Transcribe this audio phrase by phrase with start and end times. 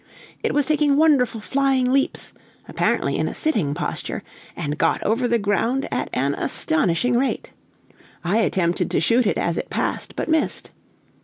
[0.41, 2.33] It was taking wonderful flying leaps,
[2.67, 4.23] apparently in a sitting posture,
[4.55, 7.51] and got over the ground at an astonishing rate.
[8.23, 10.71] I attempted to shoot it as it passed, but missed.